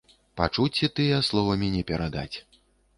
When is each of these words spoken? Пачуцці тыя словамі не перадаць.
Пачуцці 0.39 0.89
тыя 1.01 1.21
словамі 1.29 1.67
не 1.77 1.87
перадаць. 1.95 2.37